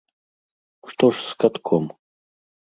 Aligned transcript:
Што 0.95 1.05
ж 1.19 1.23
з 1.29 1.37
катком? 1.45 1.85